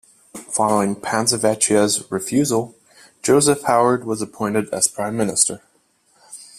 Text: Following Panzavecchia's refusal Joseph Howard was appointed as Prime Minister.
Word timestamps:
Following 0.49 0.95
Panzavecchia's 0.95 2.09
refusal 2.09 2.75
Joseph 3.21 3.61
Howard 3.67 4.03
was 4.03 4.19
appointed 4.19 4.67
as 4.73 4.87
Prime 4.87 5.15
Minister. 5.15 5.61